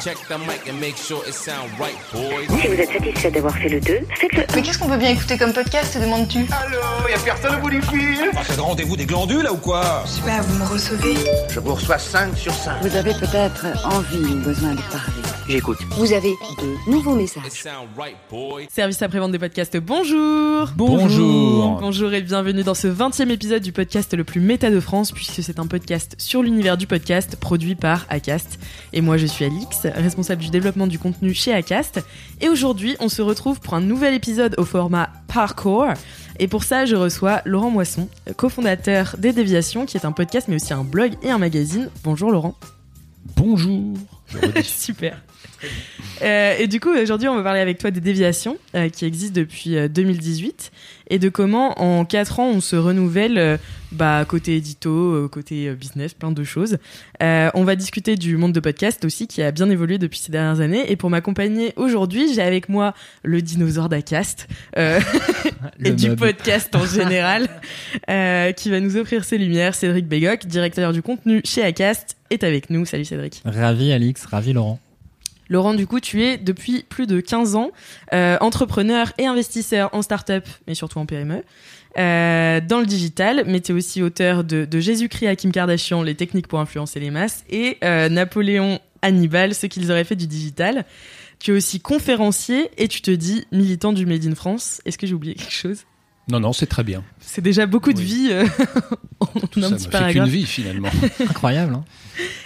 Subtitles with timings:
[0.00, 0.08] Si
[2.68, 5.52] vous êtes satisfait d'avoir fait le 2, faites-le Mais qu'est-ce qu'on peut bien écouter comme
[5.52, 6.46] podcast, te demandes-tu?
[6.50, 8.30] Allô Y'a personne au bout du fil.
[8.36, 10.04] Ah, c'est le rendez-vous des glandules là ou quoi?
[10.06, 11.14] Je sais pas, vous me recevez?
[11.50, 12.82] Je vous reçois 5 sur 5.
[12.82, 15.22] Vous avez peut-être envie ou besoin de parler.
[15.48, 15.78] J'écoute.
[15.90, 17.44] Vous avez de nouveaux messages.
[18.68, 21.78] Service après-vente des podcasts, bonjour Bonjour.
[21.80, 25.44] Bonjour et bienvenue dans ce 20e épisode du podcast le plus méta de France, puisque
[25.44, 28.58] c'est un podcast sur l'univers du podcast produit par Acast.
[28.92, 32.00] Et moi je suis Alix, responsable du développement du contenu chez Acast.
[32.40, 35.86] Et aujourd'hui on se retrouve pour un nouvel épisode au format Parkour.
[36.40, 40.56] Et pour ça, je reçois Laurent Moisson, cofondateur des Déviations, qui est un podcast mais
[40.56, 41.88] aussi un blog et un magazine.
[42.02, 42.56] Bonjour Laurent.
[43.36, 43.94] Bonjour.
[44.28, 44.62] Je.
[44.62, 45.22] Super.
[46.22, 49.38] Euh, et du coup, aujourd'hui, on va parler avec toi des déviations euh, qui existent
[49.38, 50.72] depuis euh, 2018
[51.10, 53.56] et de comment, en 4 ans, on se renouvelle euh,
[53.92, 56.78] bah, côté édito, euh, côté euh, business, plein de choses.
[57.22, 60.32] Euh, on va discuter du monde de podcast aussi qui a bien évolué depuis ces
[60.32, 60.90] dernières années.
[60.90, 65.00] Et pour m'accompagner aujourd'hui, j'ai avec moi le dinosaure d'Acast euh,
[65.84, 67.48] et du podcast en général
[68.10, 69.74] euh, qui va nous offrir ses lumières.
[69.74, 72.84] Cédric Bégoc, directeur du contenu chez Acast, est avec nous.
[72.84, 73.42] Salut Cédric.
[73.44, 74.80] Ravi Alix, ravi Laurent.
[75.48, 77.70] Laurent, du coup, tu es depuis plus de 15 ans
[78.12, 81.42] euh, entrepreneur et investisseur en start-up, mais surtout en PME,
[81.98, 86.02] euh, dans le digital, mais tu es aussi auteur de, de Jésus-Christ à Kim Kardashian,
[86.02, 90.26] les techniques pour influencer les masses, et euh, Napoléon Hannibal, ce qu'ils auraient fait du
[90.26, 90.84] digital.
[91.38, 94.80] Tu es aussi conférencier et tu te dis militant du Made in France.
[94.84, 95.84] Est-ce que j'ai oublié quelque chose?
[96.28, 97.04] Non, non, c'est très bien.
[97.20, 98.04] C'est déjà beaucoup de Oui.
[98.04, 98.44] vie euh,
[99.20, 100.24] en Tout un ça petit paragraphe.
[100.24, 100.88] qu'une vie finalement.
[101.20, 101.74] Incroyable.
[101.74, 101.84] Hein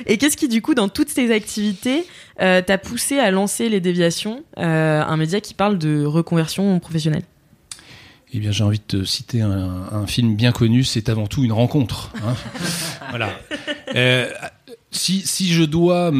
[0.06, 2.04] Et qu'est-ce qui, du coup, dans toutes ces activités,
[2.42, 7.22] euh, t'a poussé à lancer Les Déviations, euh, un média qui parle de reconversion professionnelle?
[8.32, 11.42] Eh bien, j'ai envie de te citer un, un film bien connu, c'est avant tout
[11.42, 12.12] une rencontre.
[12.24, 12.34] hein.
[13.10, 13.30] voilà.
[14.92, 16.10] Si, si je dois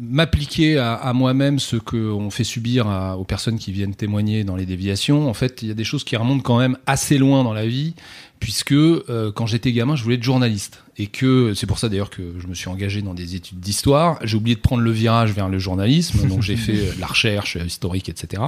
[0.00, 4.56] m'appliquer à, à moi-même ce qu'on fait subir à- aux personnes qui viennent témoigner dans
[4.56, 7.44] les déviations, en fait, il y a des choses qui remontent quand même assez loin
[7.44, 7.94] dans la vie,
[8.40, 10.82] puisque euh, quand j'étais gamin, je voulais être journaliste.
[10.98, 14.18] Et que c'est pour ça d'ailleurs que je me suis engagé dans des études d'histoire.
[14.24, 17.56] J'ai oublié de prendre le virage vers le journalisme, donc j'ai fait euh, la recherche
[17.56, 18.42] euh, historique, etc.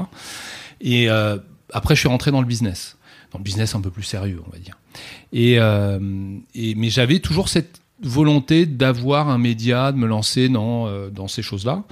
[0.81, 1.37] Et euh,
[1.73, 2.97] après, je suis rentré dans le business,
[3.33, 4.79] dans le business un peu plus sérieux, on va dire.
[5.35, 5.99] Et, euh,
[6.55, 11.29] et mais j'avais toujours cette volonté d'avoir un média, de me lancer dans euh, dans
[11.29, 11.83] ces choses-là.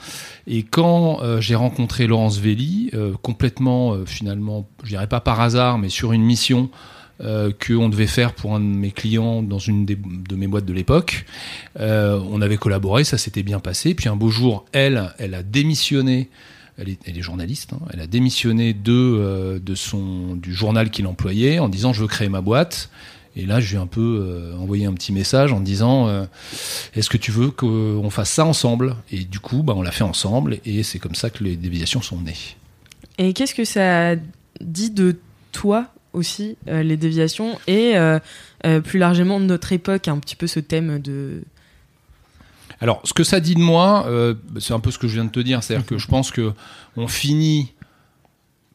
[0.47, 5.41] Et quand euh, j'ai rencontré Laurence Velli, euh, complètement euh, finalement, je dirais pas par
[5.41, 6.71] hasard, mais sur une mission
[7.23, 10.67] euh, qu'on devait faire pour un de mes clients dans une des- de mes boîtes
[10.67, 11.25] de l'époque.
[11.81, 13.95] Euh, on avait collaboré, ça s'était bien passé.
[13.95, 16.29] Puis un beau jour, elle, elle a démissionné.
[16.79, 17.73] Elle est, elle est journaliste.
[17.73, 17.79] hein.
[17.91, 22.07] elle a démissionné de, euh, de son du journal qu'il employait en disant je veux
[22.07, 22.91] créer ma boîte.
[23.37, 26.25] Et là, je lui ai un peu euh, envoyé un petit message en disant euh,
[26.95, 28.97] est-ce que tu veux qu'on fasse ça ensemble?
[29.13, 32.03] Et du coup, bah, on l'a fait ensemble et c'est comme ça que les déviations
[32.03, 32.57] sont nées.
[33.19, 34.17] Et qu'est-ce que ça
[34.61, 35.17] dit de
[35.53, 37.95] toi aussi, euh, les déviations, et
[38.83, 41.43] plus largement de notre époque, un petit peu ce thème de...
[42.81, 45.25] Alors, ce que ça dit de moi, euh, c'est un peu ce que je viens
[45.25, 45.63] de te dire.
[45.63, 46.53] C'est-à-dire que je pense que
[46.97, 47.73] on finit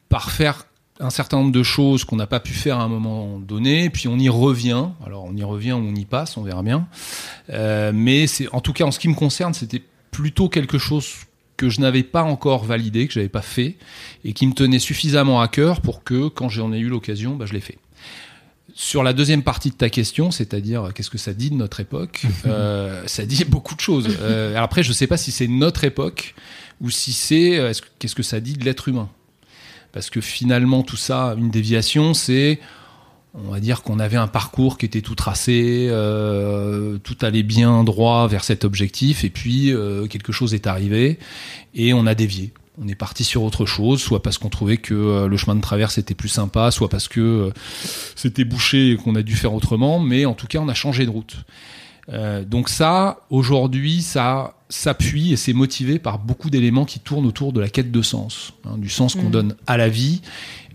[0.08, 0.66] par faire
[1.02, 4.08] un certain nombre de choses qu'on n'a pas pu faire à un moment donné, puis
[4.08, 4.86] on y revient.
[5.04, 6.86] Alors, on y revient ou on y passe, on verra bien.
[7.50, 11.08] Euh, mais c'est, en tout cas, en ce qui me concerne, c'était plutôt quelque chose
[11.56, 13.76] que je n'avais pas encore validé, que j'avais pas fait,
[14.24, 17.46] et qui me tenait suffisamment à cœur pour que, quand j'en ai eu l'occasion, bah,
[17.46, 17.78] je l'ai fait.
[18.74, 22.22] Sur la deuxième partie de ta question, c'est-à-dire qu'est-ce que ça dit de notre époque,
[22.46, 24.08] euh, ça dit beaucoup de choses.
[24.22, 26.34] Euh, après, je ne sais pas si c'est notre époque
[26.80, 29.10] ou si c'est euh, est-ce que- qu'est-ce que ça dit de l'être humain?
[29.92, 32.60] Parce que finalement, tout ça, une déviation, c'est
[33.34, 37.82] on va dire qu'on avait un parcours qui était tout tracé, euh, tout allait bien
[37.82, 41.18] droit vers cet objectif, et puis euh, quelque chose est arrivé
[41.74, 42.52] et on a dévié.
[42.82, 45.60] On est parti sur autre chose, soit parce qu'on trouvait que euh, le chemin de
[45.60, 47.52] traverse était plus sympa, soit parce que
[48.16, 51.04] c'était bouché et qu'on a dû faire autrement, mais en tout cas, on a changé
[51.06, 51.36] de route.
[52.08, 57.52] Euh, donc ça, aujourd'hui, ça s'appuie et c'est motivé par beaucoup d'éléments qui tournent autour
[57.52, 59.30] de la quête de sens, hein, du sens qu'on Mhm.
[59.30, 60.20] donne à la vie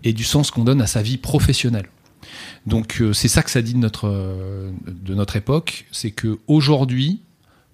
[0.04, 1.88] et du sens qu'on donne à sa vie professionnelle.
[2.66, 6.38] Donc euh, c'est ça que ça dit de notre, euh, de notre époque, c'est que
[6.46, 7.20] aujourd'hui,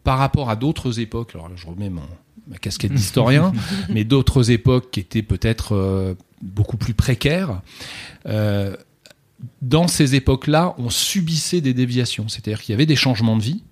[0.02, 2.02] par rapport à d'autres époques, alors là je remets mon,
[2.48, 3.52] ma casquette d'historien,
[3.88, 7.60] mais d'autres époques qui étaient peut-être beaucoup plus précaires,
[9.62, 13.62] dans ces époques-là, on subissait des déviations, c'est-à-dire qu'il y avait des changements de vie,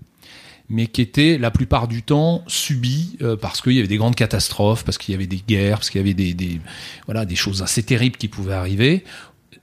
[0.68, 4.14] mais qui étaient la plupart du temps subis euh, parce qu'il y avait des grandes
[4.14, 6.60] catastrophes, parce qu'il y avait des guerres, parce qu'il y avait des, des,
[7.06, 9.04] voilà, des choses assez terribles qui pouvaient arriver.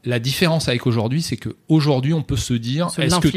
[0.05, 3.27] La différence avec aujourd'hui, c'est que aujourd'hui, on peut se dire, Se est-ce que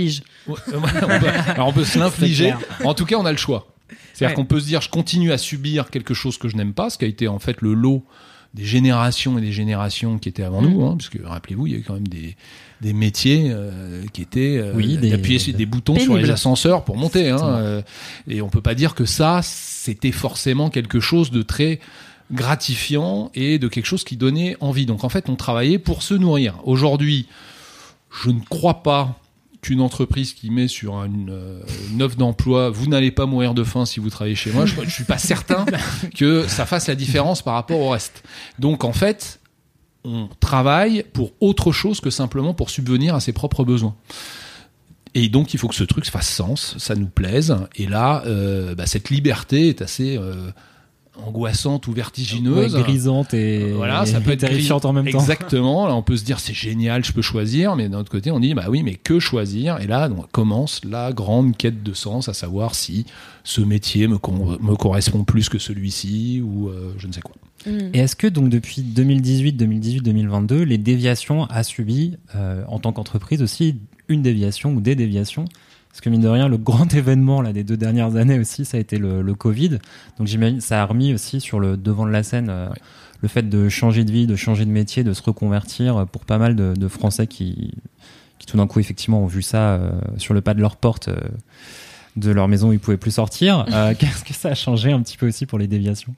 [0.49, 2.55] on peut, alors on peut se l'infliger.
[2.85, 3.69] En tout cas, on a le choix.
[4.13, 4.43] C'est-à-dire Ouais.
[4.43, 6.99] qu'on peut se dire, je continue à subir quelque chose que je n'aime pas, ce
[6.99, 8.05] qui a été en fait le lot
[8.55, 10.69] des générations et des générations qui étaient avant Mm.
[10.69, 12.37] nous, hein, parce que rappelez-vous, il y a eu quand même des,
[12.83, 16.85] des métiers euh, qui étaient euh, Oui, des- d'appuyer sur des boutons sur les ascenseurs
[16.85, 17.31] pour monter.
[17.31, 17.83] Hein, euh,
[18.29, 21.81] et on peut pas dire que ça, c'était forcément quelque chose de très
[22.33, 24.87] gratifiant et de quelque chose qui donnait envie.
[24.87, 26.59] Donc en fait, on travaillait pour se nourrir.
[26.65, 27.27] Aujourd'hui,
[28.23, 29.19] je ne crois pas
[29.63, 31.61] qu'une entreprise qui met sur une, euh,
[31.93, 34.75] une offre d'emploi, vous n'allez pas mourir de faim si vous travaillez chez moi, je,
[34.85, 35.65] je suis pas certain
[36.17, 38.25] que ça fasse la différence par rapport au reste.
[38.59, 39.41] Donc en fait,
[40.05, 43.95] on travaille pour autre chose que simplement pour subvenir à ses propres besoins.
[45.15, 47.55] Et donc il faut que ce truc fasse sens, ça nous plaise.
[47.77, 50.51] Et là, euh, bah, cette liberté est assez euh,
[51.27, 52.75] angoissante ou vertigineuse.
[52.75, 55.19] Ouais, grisante et, Euh, Voilà, ça et peut être terrifiante en même temps.
[55.21, 55.87] Exactement.
[55.87, 58.41] Là, on peut se dire c'est génial, je peux choisir, mais d'un autre côté, on
[58.41, 59.81] dit bah oui, mais que choisir?
[59.81, 63.05] Et là, donc, commence la grande quête de sens, à savoir si
[63.45, 67.35] ce métier me, con- me correspond plus que celui-ci ou euh, je ne sais quoi.
[67.95, 72.93] Et est-ce que donc depuis 2018, 2018, 2022, les déviations a subi euh, en tant
[72.93, 73.77] qu'entreprise aussi
[74.09, 75.45] une déviation ou des déviations
[75.93, 78.79] Parce que mine de rien, le grand événement là des deux dernières années aussi, ça
[78.79, 79.79] a été le, le Covid.
[80.19, 82.77] Donc j'imagine ça a remis aussi sur le devant de la scène euh, Ouais.
[83.21, 86.25] le fait de changer de vie, de changer de métier, de se reconvertir euh, pour
[86.25, 87.73] pas mal de, de Français qui,
[88.39, 91.09] qui tout d'un coup effectivement ont vu ça euh, sur le pas de leur porte.
[91.09, 91.17] euh,
[92.17, 93.65] de leur maison où ils pouvaient plus sortir.
[93.99, 96.15] Qu'est-ce que ça a changé un petit peu aussi pour les déviations?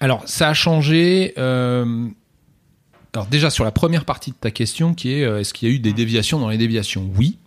[0.00, 1.34] Alors, ça a changé.
[1.36, 5.74] Alors déjà sur la première partie de ta question, qui est est-ce qu'il y a
[5.74, 7.10] eu des déviations dans les déviations?
[7.18, 7.38] Oui.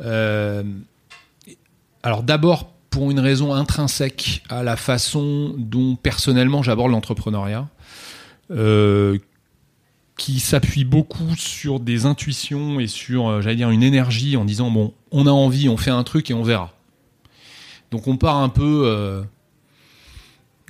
[0.00, 0.62] Euh,
[2.02, 7.68] Alors d'abord pour une raison intrinsèque à la façon dont personnellement j'aborde l'entrepreneuriat,
[8.50, 9.18] euh,
[10.16, 14.70] qui s'appuie beaucoup sur des intuitions et sur, euh, j'allais dire, une énergie en disant
[14.70, 16.72] bon, on a envie, on fait un truc et on verra.
[17.90, 19.22] Donc on part un peu.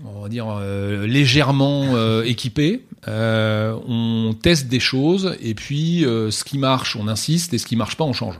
[0.04, 0.60] on va dire
[1.06, 2.84] légèrement équipé.
[3.06, 7.96] On teste des choses et puis ce qui marche, on insiste et ce qui marche
[7.96, 8.38] pas, on change.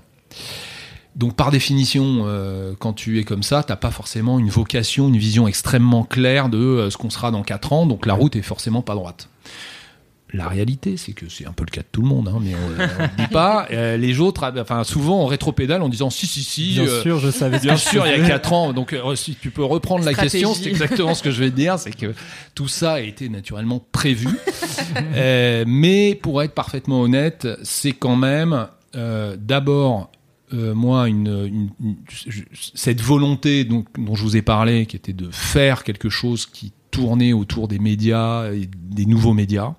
[1.16, 5.16] Donc par définition, euh, quand tu es comme ça, t'as pas forcément une vocation, une
[5.16, 7.86] vision extrêmement claire de euh, ce qu'on sera dans quatre ans.
[7.86, 9.28] Donc la route est forcément pas droite.
[10.32, 12.52] La réalité, c'est que c'est un peu le cas de tout le monde, hein, mais
[12.54, 12.76] on, le
[13.16, 13.68] dit pas.
[13.76, 16.74] Euh, les autres, enfin souvent on rétropédale en disant si si si.
[16.74, 17.58] Bien euh, sûr, je savais.
[17.58, 18.26] Bien sûr, il y a.
[18.26, 18.72] 4 ans.
[18.72, 20.44] Donc, euh, si tu peux reprendre la Stratégie.
[20.44, 21.78] question, c'est exactement ce que je vais te dire.
[21.78, 22.14] C'est que
[22.54, 24.28] tout ça a été naturellement prévu.
[25.14, 30.10] Euh, mais pour être parfaitement honnête, c'est quand même euh, d'abord.
[30.54, 32.42] Euh, moi, une, une- une- je-
[32.74, 36.72] cette volonté donc, dont je vous ai parlé, qui était de faire quelque chose qui
[36.90, 39.74] tournait autour des médias et des nouveaux médias,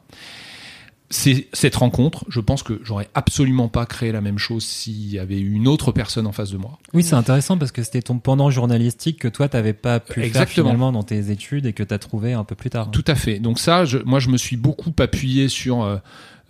[1.10, 2.26] c'est cette rencontre.
[2.28, 5.70] Je pense que j'aurais absolument pas créé la même chose s'il y avait eu une
[5.70, 6.78] autre personne en face de moi.
[6.94, 10.50] Oui, c'est intéressant parce que c'était ton pendant journalistique que toi, t'avais pas pu faire
[10.50, 12.92] finalement dans tes études et que t'as trouvé un peu plus tard.
[12.92, 13.40] Tout à fait.
[13.40, 15.98] Donc ça, je, moi, je me suis beaucoup appuyé sur euh,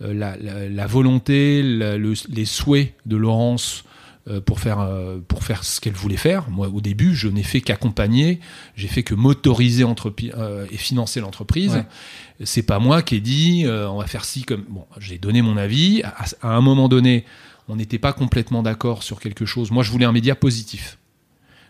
[0.02, 3.84] euh, la, la- la volonté, la- le- les souhaits de Laurence
[4.40, 6.50] pour faire euh, pour faire ce qu'elle voulait faire.
[6.50, 8.40] Moi, au début, je n'ai fait qu'accompagner.
[8.76, 11.72] J'ai fait que motoriser euh, et financer l'entreprise.
[11.72, 11.86] Ouais.
[12.44, 14.64] C'est pas moi qui ai dit euh, on va faire ci comme.
[14.68, 16.02] Bon, j'ai donné mon avis.
[16.02, 17.24] À, à un moment donné,
[17.68, 19.70] on n'était pas complètement d'accord sur quelque chose.
[19.70, 20.97] Moi, je voulais un média positif.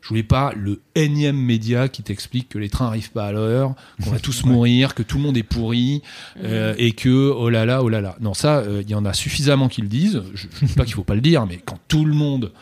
[0.09, 3.75] Je voulais pas le énième média qui t'explique que les trains arrivent pas à l'heure,
[4.03, 6.01] qu'on va tous mourir, que tout le monde est pourri
[6.43, 8.17] euh, et que oh là là, oh là là.
[8.19, 10.23] Non, ça, euh, il y en a suffisamment qui le disent.
[10.33, 12.53] Je, je dis pas qu'il faut pas le dire, mais quand tout le monde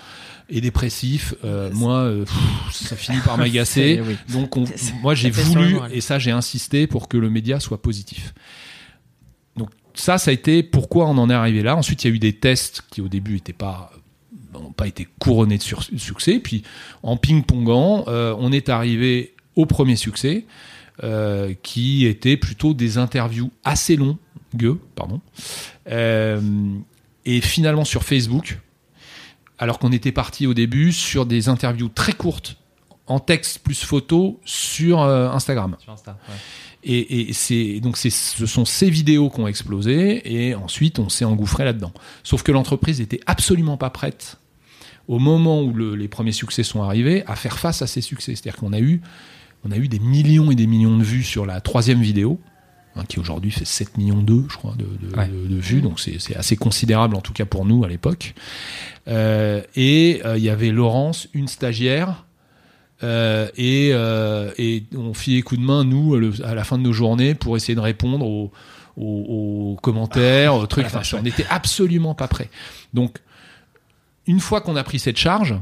[0.51, 4.03] est dépressif, euh, moi, euh, pff, ça finit par m'agacer.
[4.07, 4.17] Oui.
[4.33, 4.65] Donc, on-
[5.01, 8.35] moi, j'ai voulu, et ça, j'ai insisté pour que le média soit positif.
[9.57, 11.77] Donc, ça, ça a été pourquoi on en est arrivé là.
[11.77, 13.93] Ensuite, il y a eu des tests qui, au début, n'étaient pas
[14.61, 16.39] n'ont pas été couronnés de succès.
[16.39, 16.63] Puis,
[17.03, 20.45] en ping-pongant, euh, on est arrivé au premier succès,
[21.03, 24.17] euh, qui était plutôt des interviews assez longues,
[24.95, 25.21] pardon,
[25.89, 26.41] Euh,
[27.25, 28.59] et finalement sur Facebook,
[29.59, 32.57] alors qu'on était parti au début sur des interviews très courtes,
[33.07, 35.77] en texte plus photo, sur Instagram.
[35.79, 36.35] Sur Insta, ouais.
[36.89, 38.11] Et, et c'est donc ce
[38.47, 41.93] sont ces vidéos qui ont explosé et ensuite on s'est engouffré là-dedans.
[42.23, 44.39] Sauf que l'entreprise était absolument pas prête
[45.09, 48.35] au moment où le, les premiers succès sont arrivés à faire face à ces succès.
[48.35, 49.01] C'est-à-dire qu'on a eu
[49.65, 52.39] on a eu des millions et des millions de vues sur la troisième vidéo.
[52.99, 55.29] hein, qui aujourd'hui fait 7 millions d'eux, je crois, de, de, Ouais.
[55.29, 58.35] de- de vues, donc c'est assez considérable en tout cas pour nous à l'époque.
[59.09, 62.25] Euh, et euh, il y avait Laurence, une stagiaire,
[63.03, 66.83] euh, et, euh, et on filait coup de main, nous, le- à la fin de
[66.83, 68.51] nos journées, pour essayer de répondre aux,
[68.97, 70.87] aux- aux commentaires, aux trucs.
[70.87, 72.49] Enfin, on n'était absolument pas prêts.
[72.95, 73.19] Donc,
[74.27, 75.55] une fois qu'on a pris cette charge,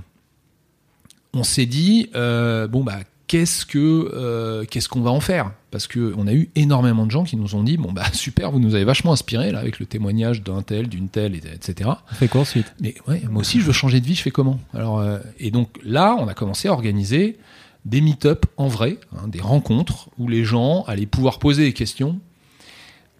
[1.32, 3.78] on s'est dit, euh, bon, bah, qu'est-ce que
[4.14, 5.50] euh, qu'est-ce qu'on va en faire?
[5.70, 8.50] Parce que on a eu énormément de gens qui nous ont dit, bon, bah, super,
[8.52, 11.90] vous nous avez vachement inspiré, là, avec le témoignage d'un tel, d'une telle, et- etc.
[12.10, 12.72] On fait quoi ensuite?
[12.80, 14.60] Mais ouais, moi aussi, je veux changer de vie, je fais comment?
[14.72, 17.36] Alors, euh, Et donc là, on a commencé à organiser
[17.84, 22.18] des meet-up en vrai, hein, des rencontres où les gens allaient pouvoir poser des questions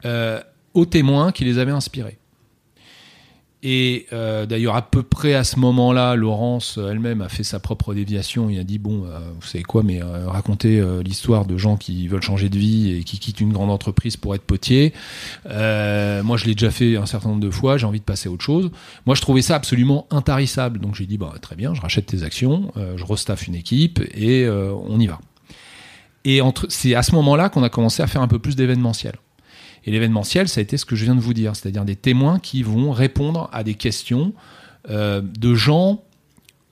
[0.07, 0.41] euh,
[0.73, 2.17] aux témoins qui les avaient inspirés.
[3.67, 7.59] Et euh, d'ailleurs, à peu près à ce moment-là, Laurence euh, elle-même a fait sa
[7.61, 8.51] propre déviation.
[8.51, 12.07] Il a dit bon, euh, vous savez quoi, mais racontez euh, l'histoire de gens qui
[12.07, 14.93] veulent changer de vie et qui quittent une grande entreprise pour être potier.
[15.47, 17.79] Moi, je l'ai déjà fait un certain nombre de fois.
[17.79, 18.71] J'ai envie de passer à autre chose.
[19.07, 20.79] Moi, je trouvais ça absolument intarissable.
[20.79, 24.47] Donc, j'ai dit bah très bien, je rachète tes actions, je restaffe une équipe et
[24.47, 25.21] on y va.
[26.27, 29.15] Et c'est à ce moment-là qu'on a commencé à faire un peu plus d'événementiel.
[29.87, 32.39] Et l'événementiel, ça a été ce que je viens de vous dire, c'est-à-dire des témoins
[32.39, 34.33] qui vont répondre à des questions
[34.91, 36.03] euh, de gens,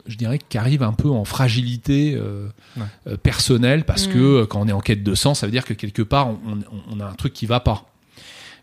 [0.07, 2.83] je dirais, qui arrivent un peu en fragilité euh, Ouais.
[3.07, 4.11] euh, personnelle, parce Mm.
[4.13, 6.29] que euh, quand on est en quête de sens, ça veut dire que quelque part,
[6.29, 6.37] on,
[6.71, 7.85] on- on a un truc qui va pas.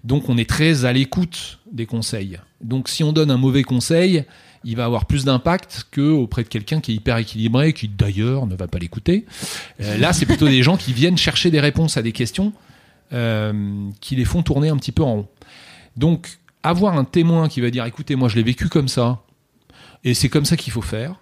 [0.02, 2.38] Donc on est très à l'écoute des conseils.
[2.62, 4.24] Donc si on donne un mauvais conseil,
[4.64, 8.46] il va avoir plus d'impact que auprès de quelqu'un qui est hyper équilibré, qui d'ailleurs
[8.46, 9.26] ne va pas l'écouter.
[9.80, 12.52] Euh, là, c'est plutôt des gens qui viennent chercher des réponses à des questions
[13.10, 15.28] qui les font tourner un petit peu en rond.
[15.96, 19.20] Donc avoir un témoin qui va dire, écoutez, moi je l'ai vécu comme ça,
[20.04, 21.14] et c'est comme ça qu'il faut faire.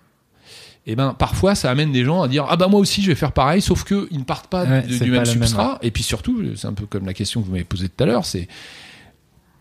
[0.87, 3.14] Et ben parfois ça amène des gens à dire ah bah moi aussi je vais
[3.14, 5.78] faire pareil sauf que ils ne partent pas Ouais, de- c'est du pas même substrat
[5.83, 8.07] et puis surtout c'est un peu comme la question que vous m'avez posée tout à
[8.07, 8.49] l'heure c'est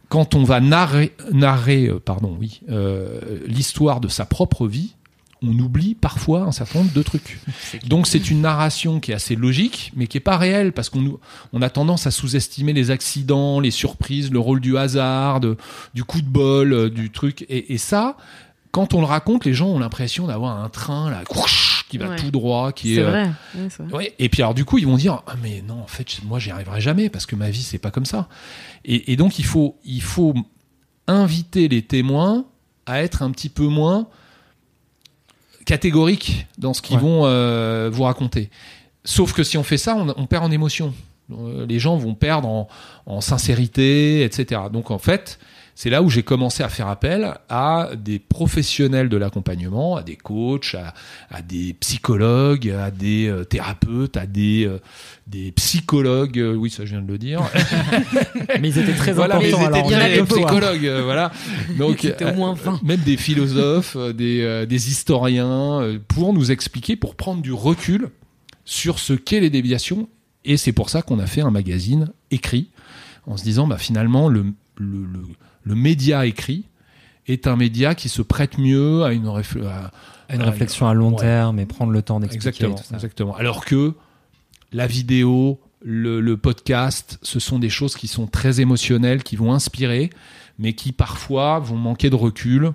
[0.08, 4.96] quand on va narrer, narrer euh, pardon, oui, euh, l'histoire de sa propre vie,
[5.42, 7.40] on oublie parfois un certain nombre de trucs.
[7.88, 11.20] Donc c'est une narration qui est assez logique, mais qui est pas réelle parce qu'on
[11.54, 15.58] on a tendance à sous-estimer les accidents, les surprises, le rôle du hasard, de-
[15.94, 17.46] du coup de bol, euh, du truc.
[17.50, 18.18] Et, et ça,
[18.72, 21.24] quand on le raconte, les gens ont l'impression d'avoir un train là,
[21.90, 22.16] qui va Ouais.
[22.18, 23.26] tout droit, qui est, C'est euh,
[23.86, 23.94] vrai.
[23.94, 26.38] Ouais, et puis alors du coup ils vont dire ah mais non en fait moi
[26.38, 28.28] j'y arriverai jamais parce que ma vie c'est pas comme ça
[28.84, 30.34] et, et donc il faut il faut
[31.08, 32.46] inviter les témoins
[32.86, 34.08] à être un petit peu moins
[35.68, 37.02] catégoriques dans ce qu'ils Ouais.
[37.04, 38.50] vont euh, vous raconter.
[39.04, 40.94] Sauf que si on fait ça on, on perd en émotion.
[41.32, 42.68] Euh, les gens vont perdre en,
[43.06, 45.40] en sincérité etc donc en fait
[45.80, 50.16] c'est là où j'ai commencé à faire appel à des professionnels de l'accompagnement, à des
[50.16, 50.96] coachs, à,
[51.30, 54.80] à des psychologues, à des euh, thérapeutes, à des, euh,
[55.28, 56.40] des psychologues.
[56.40, 57.42] euh, oui, ça je viens de le dire.
[58.60, 59.86] Mais ils étaient très voilà, mais ils importants.
[59.86, 60.38] étaient alors, d'accord.
[60.38, 61.32] psychologues, voilà.
[61.78, 62.82] Donc, au moins 20.
[62.82, 68.10] même des philosophes, des, des historiens, pour nous expliquer, pour prendre du recul
[68.66, 70.10] sur ce qu'est les déviations.
[70.44, 72.72] Et c'est pour ça qu'on a fait un magazine écrit,
[73.28, 74.44] en se disant, bah, finalement, le,
[74.78, 75.20] le, le,
[75.68, 76.66] le média écrit
[77.28, 79.92] est un média qui se prête mieux à une, réfl- à-
[80.30, 81.20] À Une à- réflexion à long Ouais.
[81.22, 82.48] terme et prendre le temps d'expliquer.
[82.50, 82.96] Exactement, tout ça.
[82.96, 83.36] exactement.
[83.36, 83.94] Alors que
[84.72, 89.54] la vidéo, le, le podcast, ce sont des choses qui sont très émotionnelles, qui vont
[89.54, 90.10] inspirer,
[90.60, 92.72] mais qui parfois vont manquer de recul.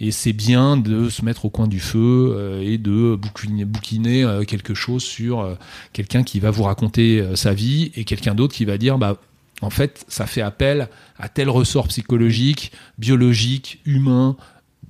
[0.00, 4.24] Et c'est bien de se mettre au coin du feu euh, et de bouquiner, bouquiner,
[4.24, 5.54] euh, quelque chose sur euh,
[5.92, 9.16] quelqu'un qui va vous raconter sa vie et quelqu'un d'autre qui va dire bah
[9.62, 10.88] en fait ça fait appel
[11.18, 14.36] à tel ressort psychologique, biologique, humain,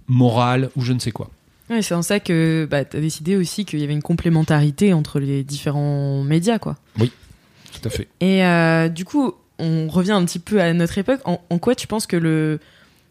[0.08, 1.30] moral ou je ne sais quoi.
[1.70, 4.92] Ouais, c'est en ça que bah, tu as décidé aussi qu'il y avait une complémentarité
[4.92, 6.58] entre les différents médias.
[6.58, 6.76] quoi.
[6.98, 8.08] Tout à fait.
[8.20, 11.20] Et euh, du coup, on revient un petit peu à notre époque.
[11.24, 12.60] En, en quoi tu penses que le,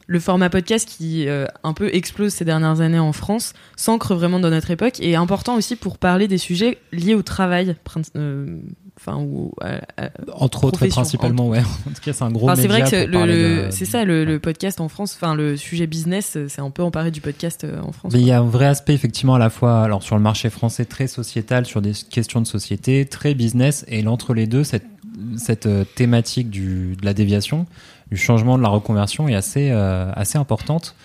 [0.06, 4.40] le format podcast qui euh, un peu explose ces dernières années en France s'ancre vraiment
[4.40, 7.76] dans notre époque et est important aussi pour parler des sujets liés au travail
[8.16, 8.60] euh,
[8.98, 11.60] Enfin, ou à- à- Entre autres principalement, ouais.
[11.60, 12.96] En tout cas, c'est un gros Enfin, c'est vrai que
[13.26, 15.18] le- de- c'est ça le, le podcast en France.
[15.20, 18.14] Enfin, le sujet business, euh, c'est un peu emparé du podcast euh, en France.
[18.14, 20.50] Mais il y a un vrai aspect effectivement à la fois alors sur le marché
[20.52, 24.86] français très sociétal sur des questions de société, très business et l'entre les deux cette
[25.36, 27.66] cette euh, thématique du de la déviation,
[28.12, 30.96] du changement de la reconversion est assez euh, assez importante.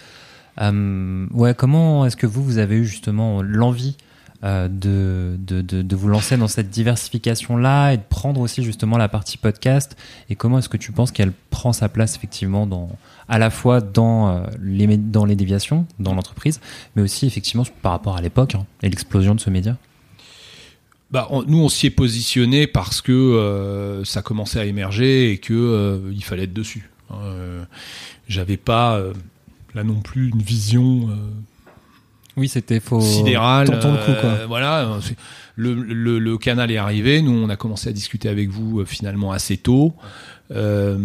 [0.61, 3.97] Euh, ouais, comment est-ce que vous vous avez eu justement l'envie
[4.45, 9.09] euh, de, de, de, vous lancer dans cette diversification-là et de prendre aussi justement la
[9.09, 9.97] partie podcast
[10.28, 12.90] Et comment est-ce que tu penses qu'elle prend sa place effectivement dans,
[13.28, 16.61] à la fois dans, euh, les, dans les déviations, dans l'entreprise,
[16.95, 19.78] mais aussi effectivement par rapport à l'époque hein, et l'explosion de ce média?
[21.11, 26.11] Bah, nous, on s'y est positionné parce que euh, ça commençait à émerger et que
[26.12, 26.90] il fallait être dessus.
[27.11, 27.66] Hein.
[28.28, 29.00] J'avais pas
[29.75, 31.09] là non plus une vision
[32.37, 33.00] oui, c'était faux.
[33.00, 33.69] Sidéral.
[33.69, 34.31] le coup, quoi.
[34.31, 34.99] Euh, voilà.
[35.57, 37.23] Le, le, le, canal est arrivé.
[37.23, 39.95] Nous, on a commencé à discuter avec vous euh, finalement assez tôt.
[40.50, 40.99] Euh,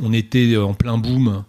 [0.00, 1.44] on était en plein boom.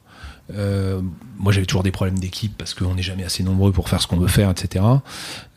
[0.54, 1.02] Euh,
[1.38, 4.08] moi, j'avais toujours des problèmes d'équipe parce qu'on n'est jamais assez nombreux pour faire ce
[4.08, 4.86] qu'on veut faire, etc.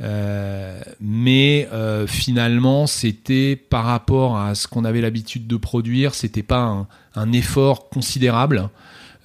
[0.00, 6.42] Euh, mais euh, finalement, c'était par rapport à ce qu'on avait l'habitude de produire, c'était
[6.42, 8.68] pas un, un, effort considérable.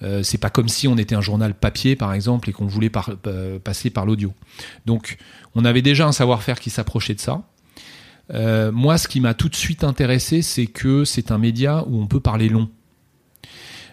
[0.02, 2.90] Euh, c'est pas comme si on était un journal papier, par exemple, et qu'on voulait
[3.26, 4.32] euh, passer par l'audio.
[4.84, 5.16] Donc,
[5.54, 7.42] on avait déjà un savoir-faire qui s'approchait de ça.
[8.34, 12.00] Euh, moi, ce qui m'a tout de suite intéressé, c'est que c'est un média où
[12.00, 12.68] on peut parler long.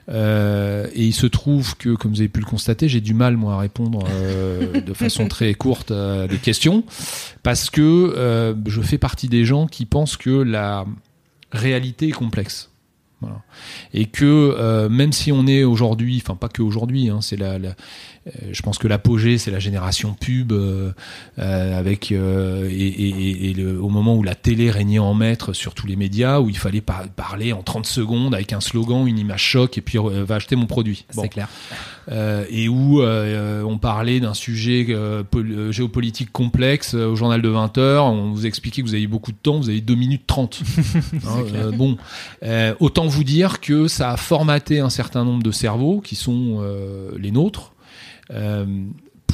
[0.09, 3.53] et il se trouve que, comme vous avez pu le constater, j'ai du mal moi
[3.53, 4.05] à répondre
[4.85, 6.83] de façon très courte à des questions
[7.41, 10.85] parce que je fais partie des gens qui pensent que la
[11.53, 12.72] réalité est complexe.
[13.93, 17.59] Et que euh, même si on est aujourd'hui, enfin pas que aujourd'hui, hein, c'est la,
[17.59, 17.75] la,
[18.51, 20.91] je pense que l'apogée, c'est la génération pub, euh,
[21.39, 25.73] euh avec et, et, et le, au moment où la télé régnait en maître sur
[25.73, 29.19] tous les médias, où il fallait par, parler en 30 secondes avec un slogan, une
[29.19, 31.05] image choc, et puis va acheter mon produit.
[31.13, 31.23] Bon.
[31.23, 31.49] C'est clair.
[32.49, 34.87] et où on parlait d'un sujet
[35.71, 39.37] géopolitique complexe au journal de 20 heures, on vous expliquait que vous avez beaucoup de
[39.37, 40.61] temps, vous avez 2 minutes 30.
[41.25, 41.97] hein, bon,
[42.79, 46.61] autant vous dire que ça a formaté un certain nombre de cerveaux qui sont
[47.17, 47.72] les nôtres euh,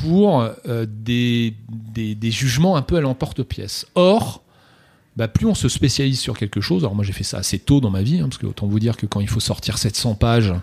[0.01, 3.85] pour euh, des, des, jugements un peu à l'emporte-pièce.
[3.95, 4.43] Or,
[5.17, 7.81] bah, plus on se spécialise sur quelque chose, alors moi j'ai fait ça assez tôt
[7.81, 10.15] dans ma vie, hein, parce que autant vous dire que quand il faut sortir 700
[10.15, 10.53] pages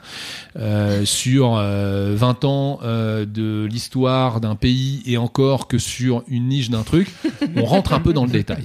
[0.56, 6.48] euh, sur euh, 20 ans euh, de l'histoire d'un pays et encore que sur une
[6.48, 7.12] niche d'un truc,
[7.56, 8.64] on rentre un peu dans le détail.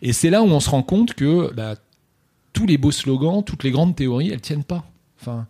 [0.00, 1.74] Et c'est là où on se rend compte que bah,
[2.54, 4.86] tous les beaux slogans, toutes les grandes théories, elles tiennent pas.
[5.20, 5.46] Enfin,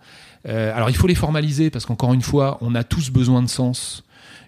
[0.48, 3.48] euh, alors il faut les formaliser parce qu'encore une fois, on a tous besoin de
[3.48, 4.04] sens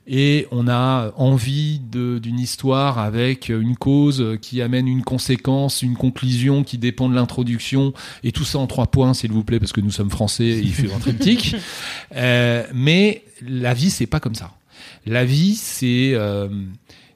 [0.06, 6.64] et on a envie d'une histoire avec une cause qui amène une conséquence, une conclusion
[6.64, 7.92] qui dépend de l'introduction,
[8.24, 10.58] et tout ça en trois points, s'il vous plaît, parce que nous sommes français et
[10.58, 11.56] il fait un triptyque.
[12.14, 14.52] Euh, mais la vie, c'est pas comme ça.
[15.06, 16.48] La vie, c'est euh,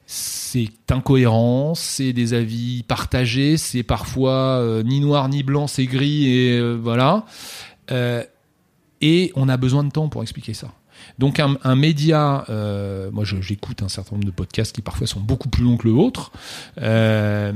[0.07, 6.27] c'est incohérent, c'est des avis partagés, c'est parfois euh, ni noir ni blanc, c'est gris
[6.27, 7.25] et voilà.
[9.01, 10.73] Et on a besoin de temps pour expliquer ça.
[11.19, 15.19] Donc un, un média, euh, moi j'écoute un certain nombre de podcasts qui parfois sont
[15.19, 16.31] beaucoup plus longs que le vôtre,
[16.81, 17.51] euh,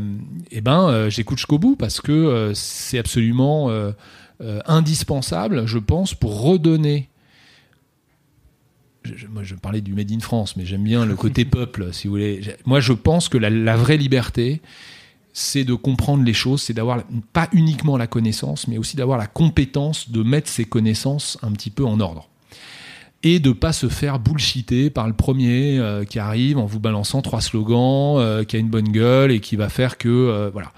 [0.51, 3.69] et ben euh, j'écoute jusqu'au bout parce que euh, c'est absolument
[4.65, 7.09] indispensable, je pense, pour redonner.
[9.03, 12.07] Je, moi je parlais du Made in France, mais j'aime bien le côté peuple, si
[12.07, 12.41] vous voulez.
[12.65, 14.61] Moi je pense que la, la vraie liberté,
[15.33, 19.27] c'est de comprendre les choses, c'est d'avoir pas uniquement la connaissance, mais aussi d'avoir la
[19.27, 22.27] compétence de mettre ses connaissances un petit peu en ordre.
[23.23, 27.21] Et de pas se faire bullshiter par le premier euh, qui arrive en vous balançant
[27.21, 30.71] trois slogans, euh, qui a une bonne gueule et qui va faire que euh, voilà.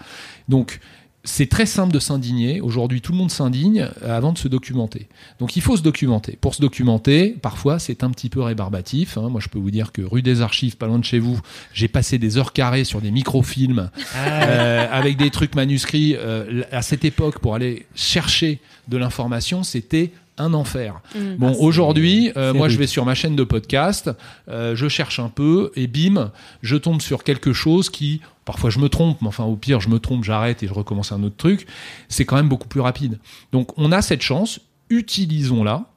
[0.50, 0.82] Donc
[1.24, 2.60] c'est très simple de s'indigner.
[2.60, 5.08] Aujourd'hui, tout le monde s'indigne avant de se documenter.
[5.40, 6.38] Donc, il faut se documenter.
[6.40, 9.18] Pour se documenter, parfois, c'est un petit peu rébarbatif.
[9.18, 9.30] Hein.
[9.30, 11.40] Moi, je peux vous dire que rue des Archives, pas loin de chez vous,
[11.74, 14.44] j'ai passé des heures carrées sur des microfilms ah.
[14.44, 16.16] euh, avec des trucs manuscrits.
[16.18, 18.60] Euh, à cette époque, pour aller chercher
[18.90, 21.02] de l'information, c'était un enfer.
[21.16, 21.36] Mmh.
[21.38, 24.10] Bon, ah, aujourd'hui, euh, moi, je vais sur ma chaîne de podcast,
[24.50, 26.32] euh, je cherche un peu et bim,
[26.62, 29.89] je tombe sur quelque chose qui, parfois, je me trompe, mais enfin, au pire, je
[29.89, 31.67] me trompe, j'arrête et je recommence un autre truc.
[32.10, 33.19] C'est quand même beaucoup plus rapide.
[33.51, 35.89] Donc, on a cette chance, utilisons-la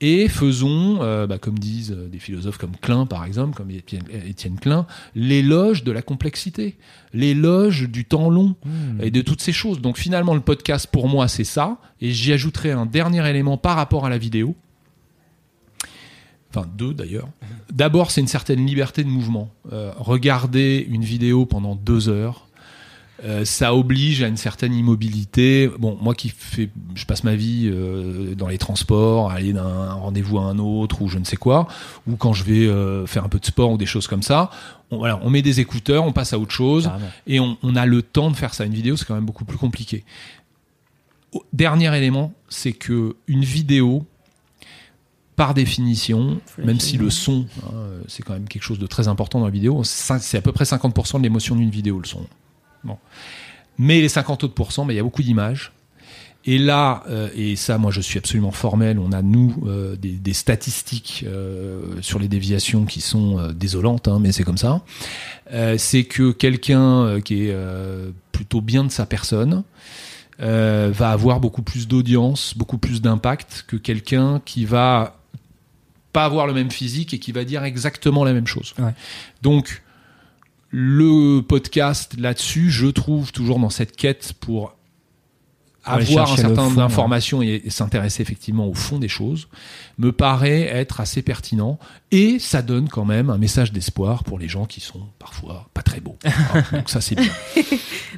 [0.00, 4.86] et faisons, euh, bah, comme disent des philosophes comme Klein par exemple, comme Étienne Klein,
[5.14, 6.78] l'éloge de la complexité,
[7.12, 9.02] l'éloge du temps long mmh.
[9.02, 9.80] et de toutes ces choses.
[9.80, 13.76] Donc finalement le podcast pour moi c'est ça, et j'y ajouterai un dernier élément par
[13.76, 14.56] rapport à la vidéo.
[16.50, 17.28] Enfin deux d'ailleurs.
[17.72, 19.50] D'abord c'est une certaine liberté de mouvement.
[19.72, 22.46] Euh, regarder une vidéo pendant deux heures,
[23.24, 25.70] euh, ça oblige à une certaine immobilité.
[25.78, 29.92] Bon, moi qui fais, je passe ma vie euh, dans les transports, à aller d'un
[29.92, 31.68] rendez-vous à un autre ou je ne sais quoi,
[32.08, 34.50] ou quand je vais faire un peu de sport ou des choses comme ça,
[34.90, 37.06] on, voilà, on met des écouteurs, on passe à autre chose Carrément.
[37.28, 38.64] et on, on, a le temps de faire ça.
[38.64, 40.04] Une vidéo, c'est quand même beaucoup plus compliqué.
[41.52, 44.04] Dernier élément, c'est que une vidéo
[45.40, 47.72] par définition, même si le son, hein,
[48.08, 50.64] c'est quand même quelque chose de très important dans la vidéo, c'est à peu près
[50.64, 52.26] 50% de l'émotion d'une vidéo, le son.
[52.84, 52.98] Bon.
[53.78, 55.72] Mais les 50 autres pourcents, ben, il y a beaucoup d'images.
[56.44, 58.98] Et là, euh, et ça, moi, je suis absolument formel.
[58.98, 64.32] On a nous euh, des, statistiques euh, sur les déviations qui sont désolantes, hein, mais
[64.32, 64.82] c'est comme ça.
[65.78, 67.56] c'est que quelqu'un qui est
[68.30, 69.64] plutôt bien de sa personne
[70.38, 75.16] va avoir beaucoup plus d'audience, beaucoup plus d'impact que quelqu'un qui va
[76.12, 78.74] pas avoir le même physique et qui va dire exactement la même chose.
[79.42, 79.82] Donc,
[80.70, 84.74] le podcast là-dessus, je trouve toujours dans cette quête pour
[85.84, 89.48] avoir un certain nombre d'informations et, s'intéresser effectivement au fond des choses
[89.98, 91.78] me paraît être assez pertinent
[92.10, 95.82] et ça donne quand même un message d'espoir pour les gens qui sont parfois pas
[95.82, 96.18] très beaux.
[96.72, 97.32] donc ça c'est bien.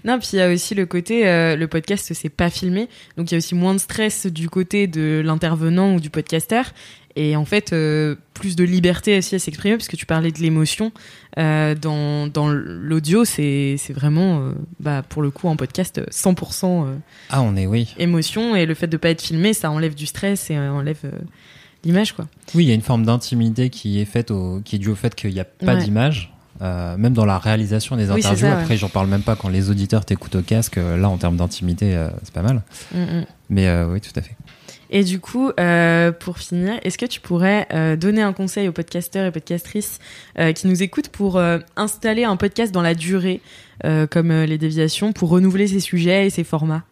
[0.04, 3.30] non, puis il y a aussi le côté euh, le podcast c'est pas filmé, donc
[3.30, 6.66] il y a aussi moins de stress du côté de l'intervenant ou du podcasteur
[7.16, 10.38] et en fait euh, plus de liberté aussi à s'exprimer parce que tu parlais de
[10.38, 10.92] l'émotion
[11.38, 16.86] euh, dans, dans l'audio c'est c'est vraiment euh, bah pour le coup en podcast 100%
[17.30, 17.94] ah on est oui.
[17.98, 18.56] émotion.
[18.56, 21.00] Et le fait de pas être filmé ça enlève du stress et enlève
[21.84, 22.26] l'image quoi.
[22.54, 24.94] Oui il y a une forme d'intimité qui est faite au qui est due au
[24.96, 28.46] fait qu'il n'y a pas d'image même dans la réalisation des interviews.
[28.46, 31.98] après j'en parle même pas quand les auditeurs t'écoutent au casque là en termes d'intimité
[32.22, 32.62] c'est pas mal.
[32.94, 33.26] Mm, mm.
[33.50, 34.36] mais oui tout à fait
[34.94, 38.72] et du coup, euh, pour finir, est-ce que tu pourrais euh, donner un conseil aux
[38.72, 39.98] podcasteurs et podcastrices
[40.38, 41.40] euh, qui nous écoutent pour
[41.76, 43.40] installer un podcast dans la durée,
[44.10, 46.84] comme les déviations, pour renouveler ses sujets et ses formats?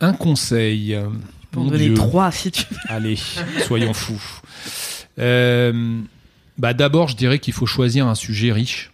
[0.00, 0.98] Un conseil.
[1.50, 2.76] peux en donner trois si tu veux.
[2.88, 3.18] Allez,
[3.66, 4.40] soyons fous.
[5.18, 8.90] bah D'abord, je dirais qu'il faut choisir un sujet riche.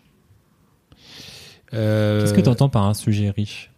[1.71, 3.71] Qu'est-ce que tu entends par un sujet riche?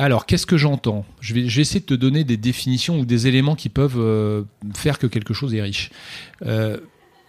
[0.00, 1.04] Alors, qu'est-ce que j'entends?
[1.20, 4.42] Je vais, essayer de te donner des définitions ou des éléments qui peuvent euh,
[4.74, 5.90] faire que quelque chose est riche.
[6.46, 6.78] Euh,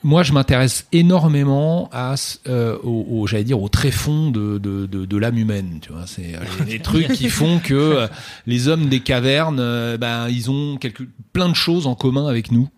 [0.04, 2.16] moi, je m'intéresse énormément à,
[2.48, 5.80] euh, au, j'allais dire, au tréfonds de, de, de, l'âme humaine.
[5.82, 6.34] Tu vois, c'est
[6.66, 8.08] les, trucs qui font que
[8.48, 9.58] les hommes des cavernes,
[9.98, 11.04] ben, ils ont quelque,
[11.34, 12.70] plein de choses en commun avec nous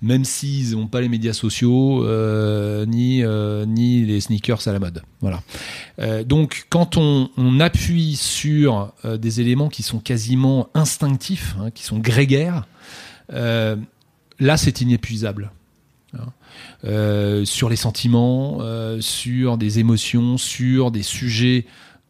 [0.00, 4.78] même s'ils n'ont pas les médias sociaux euh, ni euh, ni les sneakers à la
[4.78, 5.02] mode.
[5.20, 5.42] Voilà.
[5.98, 7.28] Euh, donc quand on,
[7.60, 12.66] appuie sur des éléments qui sont quasiment instinctifs, hein, qui sont grégaires,
[13.30, 15.50] là c'est inépuisable.
[16.14, 17.44] Hein.
[17.44, 18.60] sur les sentiments,
[19.00, 21.66] sur des émotions, sur des sujets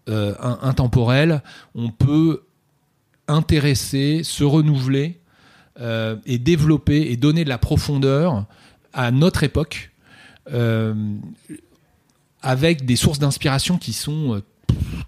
[0.06, 1.42] intemporels,
[1.74, 2.42] on peut
[3.26, 5.17] intéresser, se renouveler
[5.80, 8.46] euh, et développer et donner de la profondeur
[8.92, 9.92] à notre époque
[10.52, 10.92] euh,
[12.42, 14.42] avec des sources d'inspiration qui sont euh,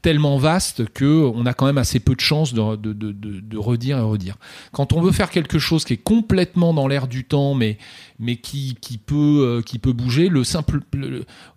[0.00, 3.58] tellement vastes que on a quand même assez peu de chances de, de, de, de,
[3.58, 4.36] redire et redire.
[4.70, 7.76] Quand on veut faire quelque chose qui est complètement dans l'air du temps, mais,
[8.20, 10.80] mais qui, qui, peut, qui peut bouger, le simple,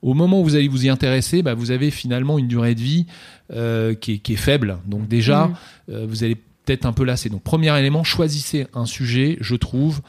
[0.01, 2.81] au moment où vous allez vous y intéresser, bah, vous avez finalement une durée de
[2.81, 3.05] vie
[3.51, 4.79] euh, qui, est, qui, est, faible.
[4.87, 5.51] Donc déjà,
[5.87, 6.05] mmh.
[6.05, 7.29] vous allez peut-être un peu lassé.
[7.29, 10.01] Donc premier élément, choisissez un sujet, je trouve,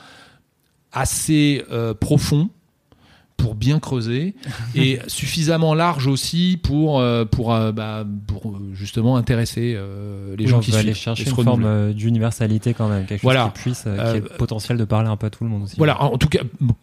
[0.92, 2.50] assez euh, profond
[3.44, 4.34] pour bien creuser
[4.74, 9.78] et suffisamment large aussi pour euh, pour euh, bah, pour justement intéresser
[10.38, 13.82] les gens qui suivent aller chercher une forme d'universalité quand même quelque chose qui puisse
[13.82, 16.16] qui ait le potentiel de parler un peu à tout le monde aussi voilà en
[16.16, 16.40] tout cas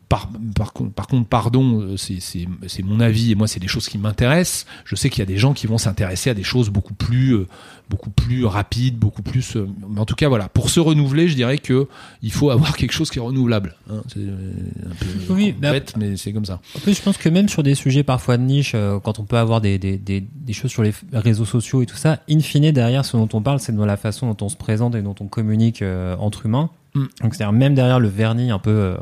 [0.07, 3.97] par par, par contre pardon c'est c'est mon avis et moi c'est des choses qui
[3.97, 6.93] m'intéressent je sais qu'il y a des gens qui vont s'intéresser à des choses beaucoup
[6.93, 7.47] plus
[7.91, 9.57] beaucoup plus rapide, beaucoup plus.
[9.57, 11.87] Euh, mais en tout cas, voilà, pour se renouveler, je dirais que
[12.21, 13.75] il faut avoir quelque chose qui est renouvelable.
[13.89, 14.01] Hein.
[14.07, 16.50] C'est un peu oui, bête, mais c'est comme ça.
[16.75, 19.23] En plus, je pense que même sur des sujets parfois de niche, euh, quand on
[19.23, 22.39] peut avoir des, des, des, des, choses sur les réseaux sociaux et tout ça, in
[22.39, 25.01] fine, derrière ce dont on parle, c'est dans la façon dont on se présente et
[25.01, 26.69] dont on communique euh, entre humains.
[26.95, 27.05] Mm.
[27.21, 28.95] Donc, c'est-à-dire même derrière le vernis un peu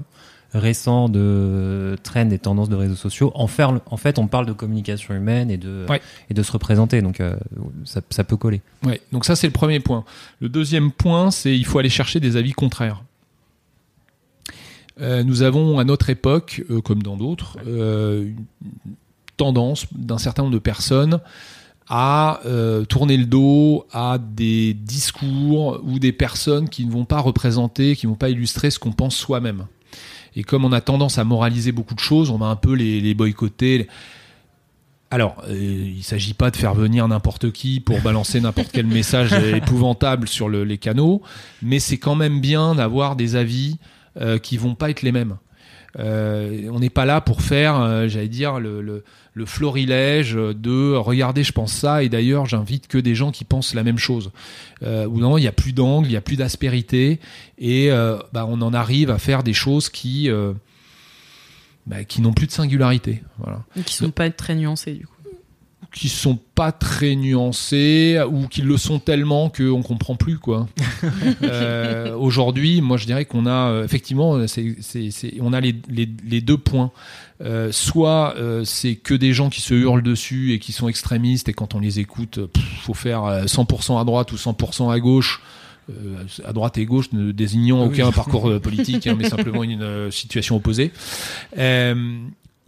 [0.54, 3.32] récent de trends et tendances de réseaux sociaux.
[3.36, 5.86] En, faire, en fait, on parle de communication humaine et de,
[6.30, 7.02] et de se représenter.
[7.02, 7.36] Donc, euh,
[7.86, 8.62] ça, ça, peut coller.
[8.84, 9.02] Ouais.
[9.12, 10.04] Donc, ça, c'est le premier point.
[10.40, 13.04] Le deuxième point, c'est il faut aller chercher des avis contraires.
[15.02, 18.36] Euh, nous avons à notre époque, euh, comme dans d'autres, une
[19.38, 21.20] tendance d'un certain nombre de personnes
[21.92, 22.42] à
[22.88, 28.06] tourner le dos à des discours ou des personnes qui ne vont pas représenter, qui
[28.06, 29.66] ne vont pas illustrer ce qu'on pense soi-même.
[30.36, 33.14] Et comme on a tendance à moraliser beaucoup de choses, on va un peu les,
[33.14, 33.88] boycotter.
[35.12, 38.86] Alors, euh, il ne s'agit pas de faire venir n'importe qui pour balancer n'importe quel
[38.86, 41.22] message épouvantable sur les canaux,
[41.62, 43.78] mais c'est quand même bien d'avoir des avis
[44.20, 45.38] qui euh, qui vont pas être les mêmes.
[45.98, 51.74] on n'est pas là pour faire, j'allais dire, le, le, florilège de regarder, je pense
[51.74, 54.32] ça, et d'ailleurs, j'invite que des gens qui pensent la même chose.
[54.82, 57.20] où non, il n'y a plus d'angle, il n'y a plus d'aspérité,
[57.58, 57.90] et
[58.34, 60.30] bah, on en arrive à faire des choses qui
[61.90, 63.24] bah, qui n'ont plus de singularité.
[63.40, 63.64] Voilà.
[63.76, 65.19] Et qui sont pas très nuancés du coup.
[65.94, 70.68] Qui sont pas très nuancés ou qui le sont tellement qu'on comprend plus quoi.
[71.44, 75.76] euh, Aujourd'hui, moi je dirais qu'on a euh, effectivement, c'est, c'est, c'est, on a les,
[75.90, 76.92] les, les deux points.
[77.42, 81.50] Euh, soit euh, c'est que des gens qui se hurlent dessus et qui sont extrémistes
[81.50, 85.00] et quand on les écoute, il faut faire 100% euh, à droite ou 100% à
[85.00, 85.42] gauche
[85.90, 89.82] euh, à droite et gauche, ne désignant aucun parcours euh, politique, hein, mais simplement une,
[89.82, 90.92] euh, situation opposée.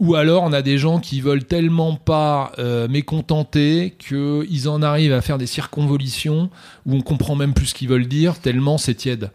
[0.02, 5.12] Ou alors on a des gens qui veulent tellement pas euh, mécontenter qu'ils en arrivent
[5.12, 6.50] à faire des circonvolutions
[6.86, 9.30] où on comprend même plus ce qu'ils veulent dire tellement c'est tiède.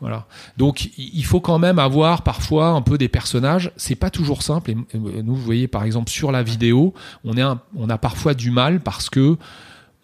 [0.00, 0.26] Voilà.
[0.56, 3.70] Donc il faut quand même avoir parfois un peu des personnages.
[3.76, 4.72] C'est pas toujours simple.
[4.94, 6.94] Nous, vous voyez par exemple sur la vidéo,
[7.24, 9.36] on a parfois du mal parce que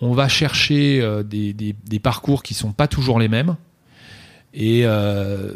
[0.01, 3.57] on va chercher euh, des, parcours qui sont pas toujours les mêmes.
[4.53, 5.53] Et euh,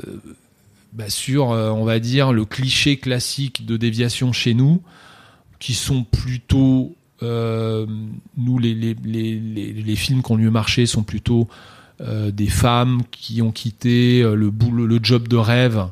[0.98, 4.82] bah, sur, euh, on va dire, le cliché classique de déviation chez nous,
[5.58, 11.48] qui sont plutôt, nous, les, les, films qui ont mieux marché sont plutôt
[12.00, 15.88] des femmes qui ont quitté le, job de rêve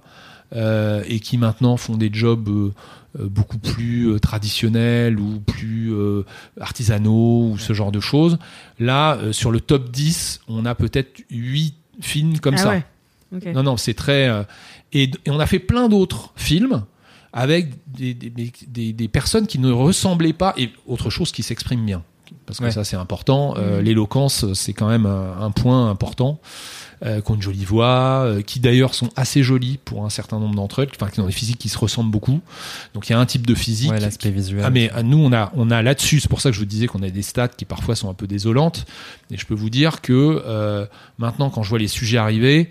[0.55, 2.73] et qui maintenant font des jobs
[3.21, 6.25] euh, beaucoup plus euh, traditionnels ou plus euh,
[6.61, 8.39] artisanaux ou ce genre de choses.
[8.79, 12.81] Là, sur le top 10, on a peut-être 8 films comme ah ça.
[13.33, 14.31] Non, non, c'est très...
[14.93, 16.85] Et, on a fait plein d'autres films
[17.33, 22.03] avec des, des, des, personnes qui ne ressemblaient pas, et autre chose qui s'exprime bien.
[22.47, 23.55] Parce que ça, c'est important.
[23.55, 23.81] Mmh.
[23.81, 26.41] L'éloquence, c'est quand même un point important
[27.05, 30.39] euh, qui ont une jolie voix, euh, qui d'ailleurs sont assez jolies pour un certain
[30.39, 32.41] nombre d'entre elles, enfin qui ont des physiques qui se ressemblent beaucoup.
[32.95, 33.91] Donc il y a un type de physique.
[33.91, 34.63] Ouais, l'aspect visuel.
[34.65, 36.87] Ah mais nous on a on a là-dessus, c'est pour ça que je vous disais
[36.87, 38.87] qu'on a des stats qui parfois sont un peu désolantes.
[39.31, 40.87] Et je peux vous dire que euh,
[41.19, 42.71] maintenant quand je vois les sujets arriver,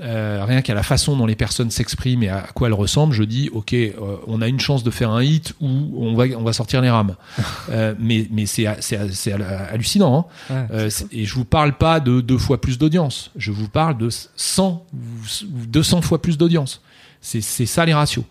[0.00, 3.22] euh, rien qu'à la façon dont les personnes s'expriment et à quoi elles ressemblent, je
[3.22, 3.92] dis ok, euh,
[4.26, 6.90] on a une chance de faire un hit ou on va on va sortir les
[6.90, 7.14] rames.
[7.70, 10.28] euh, mais mais c'est c'est hallucinant.
[10.50, 10.66] Hein.
[11.12, 13.30] et je vous parle pas de deux fois plus d'audience.
[13.36, 16.82] Je vous parle de 100 ou 200 fois plus d'audience.
[17.20, 18.24] C'est c'est ça les ratios.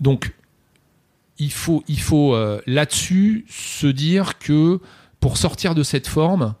[0.00, 0.34] Donc
[1.38, 2.36] il faut il faut
[2.66, 4.80] là-dessus se dire que
[5.20, 6.54] pour sortir de cette forme,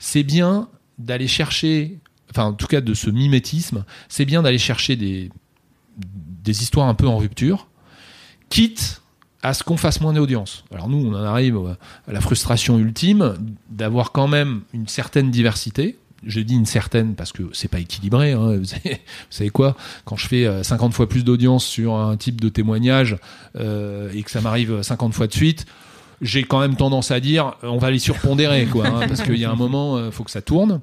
[0.00, 1.98] c'est bien d'aller chercher
[2.34, 5.30] enfin en tout cas de ce mimétisme, c'est bien d'aller chercher des,
[6.46, 7.68] histoires un peu en rupture,
[8.48, 9.02] quitte
[9.42, 10.64] à ce qu'on fasse moins d'audience.
[10.72, 11.56] Alors nous, on en arrive
[12.08, 13.34] à la frustration ultime
[13.70, 15.98] d'avoir quand même une certaine diversité.
[16.26, 18.32] Je dis une certaine parce que c'est pas équilibré.
[18.32, 18.56] Hein.
[18.58, 18.64] Vous,
[19.30, 19.76] savez, quoi?
[20.06, 23.18] Quand je fais 50 euh, fois plus d'audience sur un type de témoignage
[23.56, 25.66] euh, et que ça m'arrive 50 fois de suite,
[26.20, 29.44] j'ai quand même tendance à dire on va les surpondérer quoi hein, parce qu'il y
[29.44, 30.80] a un moment il euh, faut que ça tourne.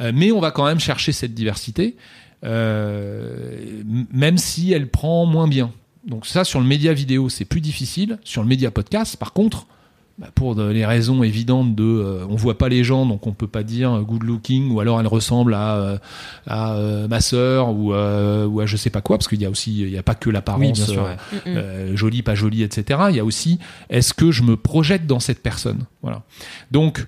[0.00, 1.96] Euh, mais on va quand même chercher cette diversité
[2.44, 3.82] euh,
[4.12, 5.72] même si elle prend moins bien.
[6.06, 8.18] Donc ça sur le média vidéo c'est plus difficile.
[8.24, 9.66] Sur le média podcast par contre
[10.16, 13.48] bah, pour les raisons évidentes de euh, on voit pas les gens donc on peut
[13.48, 15.98] pas dire good looking ou alors elle ressemble à, euh,
[16.46, 19.50] à euh, ma sœur ou, ou à je sais pas quoi parce qu'il y a
[19.50, 20.88] aussi il y a pas que l'apparence
[21.94, 23.58] jolie pas jolie etc il y a aussi
[23.90, 25.84] est-ce que je me projette dans cette personne?
[26.02, 26.22] Voilà.
[26.70, 27.04] Donc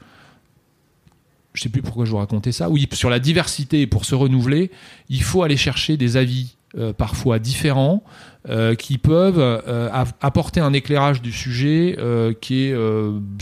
[1.54, 2.68] je sais plus pourquoi je vous racontais ça.
[2.70, 4.72] Oui sur la diversité pour se renouveler
[5.10, 6.56] il faut aller chercher des avis
[6.98, 8.35] parfois différents euh,
[8.78, 9.88] qui peuvent euh,
[10.20, 12.76] apporter un éclairage du sujet euh, qui est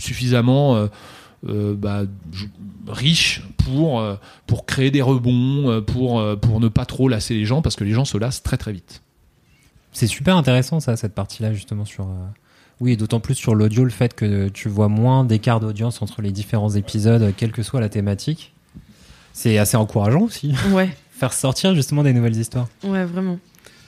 [0.01, 0.89] suffisamment
[1.43, 2.03] bah,
[2.89, 4.03] riche pour,
[4.47, 7.93] pour créer des rebonds, pour, pour ne pas trop lasser les gens, parce que les
[7.93, 9.03] gens se lassent très très vite.
[9.93, 12.09] C'est super intéressant ça, cette partie-là justement sur...
[12.81, 16.23] Oui, et d'autant plus sur l'audio, le fait que tu vois moins d'écart d'audience entre
[16.23, 18.53] les différents épisodes, quelle que soit la thématique.
[19.33, 20.55] C'est assez encourageant aussi.
[20.71, 20.89] Ouais.
[21.11, 22.67] Faire sortir justement des nouvelles histoires.
[22.83, 23.39] Ouais, vraiment.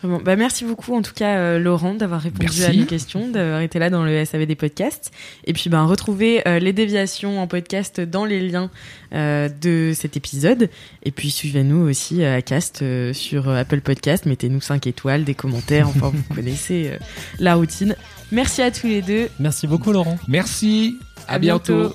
[0.02, 3.78] Bah, merci beaucoup en tout cas euh, Laurent d'avoir répondu à nos questions, d'avoir été
[3.78, 5.10] là dans le SAV des podcasts.
[5.44, 8.70] Et puis ben, retrouvez euh, les déviations en podcast dans les liens
[9.12, 10.68] euh, de cet épisode.
[11.02, 14.26] Et puis suivez-nous aussi à Cast sur Apple Podcast.
[14.26, 16.92] Mettez-nous 5 étoiles, des commentaires, enfin vous connaissez
[17.38, 17.96] la routine.
[18.32, 19.28] Merci à tous les deux.
[19.38, 20.18] Merci beaucoup Laurent.
[20.28, 20.96] Merci.
[21.28, 21.94] À, bientôt.